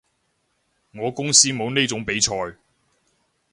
[0.95, 2.55] 我公司冇呢種比賽